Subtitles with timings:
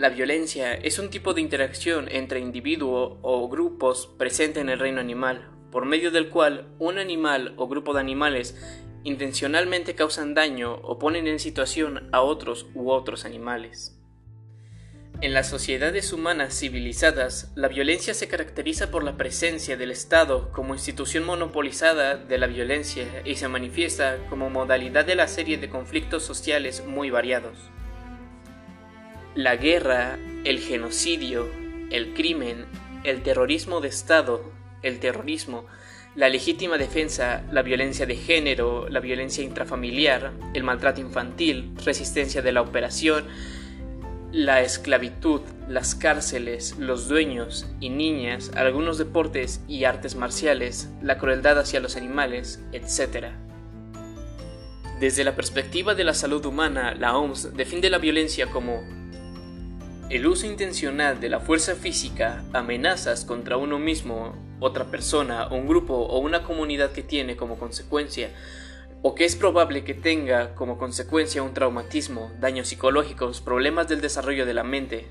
[0.00, 4.98] La violencia es un tipo de interacción entre individuos o grupos presente en el reino
[4.98, 8.56] animal, por medio del cual un animal o grupo de animales
[9.04, 14.00] intencionalmente causan daño o ponen en situación a otros u otros animales.
[15.20, 20.72] En las sociedades humanas civilizadas, la violencia se caracteriza por la presencia del Estado como
[20.72, 26.22] institución monopolizada de la violencia y se manifiesta como modalidad de la serie de conflictos
[26.22, 27.70] sociales muy variados.
[29.34, 31.48] La guerra, el genocidio,
[31.90, 32.66] el crimen,
[33.04, 34.42] el terrorismo de Estado,
[34.82, 35.66] el terrorismo,
[36.16, 42.50] la legítima defensa, la violencia de género, la violencia intrafamiliar, el maltrato infantil, resistencia de
[42.50, 43.26] la operación,
[44.32, 51.58] la esclavitud, las cárceles, los dueños y niñas, algunos deportes y artes marciales, la crueldad
[51.58, 53.28] hacia los animales, etc.
[54.98, 58.82] Desde la perspectiva de la salud humana, la OMS define la violencia como
[60.10, 65.94] el uso intencional de la fuerza física, amenazas contra uno mismo, otra persona, un grupo
[65.94, 68.30] o una comunidad que tiene como consecuencia
[69.02, 74.44] o que es probable que tenga como consecuencia un traumatismo, daños psicológicos, problemas del desarrollo
[74.46, 75.06] de la mente,